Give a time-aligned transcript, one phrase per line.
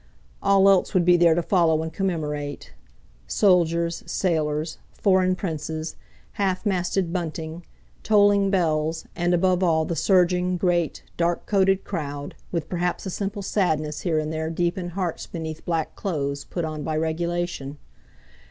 [0.41, 5.95] All else would be there to follow and commemorate—soldiers, sailors, foreign princes,
[6.31, 7.63] half masted bunting,
[8.01, 13.43] tolling bells, and above all the surging, great, dark coated crowd, with perhaps a simple
[13.43, 17.77] sadness here and there deep in hearts beneath black clothes put on by regulation.